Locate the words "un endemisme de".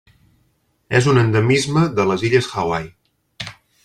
1.11-2.05